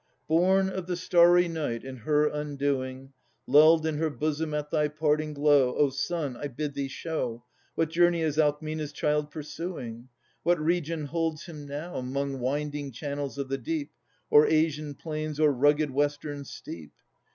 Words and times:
Born 0.27 0.67
of 0.71 0.87
the 0.87 0.95
starry 0.95 1.47
night 1.47 1.83
in 1.83 1.97
her 1.97 2.25
undoing, 2.25 3.13
I 3.47 3.51
1 3.51 3.53
Lulled 3.53 3.85
in 3.85 3.97
her 3.99 4.09
bosom 4.09 4.51
at 4.51 4.71
thy 4.71 4.87
parting 4.87 5.35
glow, 5.35 5.75
O 5.77 5.91
Sun! 5.91 6.37
I 6.37 6.47
bid 6.47 6.73
thee 6.73 6.87
show, 6.87 7.45
What 7.75 7.91
journey 7.91 8.21
is 8.23 8.37
Alcmena's 8.39 8.93
child 8.93 9.29
pursuing? 9.29 10.09
What 10.41 10.59
region 10.59 11.05
holds 11.05 11.45
him 11.45 11.67
now, 11.67 12.01
'Mong 12.01 12.39
winding 12.39 12.91
channels 12.93 13.37
of 13.37 13.47
the 13.49 13.59
deep, 13.59 13.91
Or 14.31 14.47
Asian 14.47 14.95
plains, 14.95 15.39
or 15.39 15.51
rugged 15.51 15.91
Western 15.91 16.45
steep? 16.45 16.93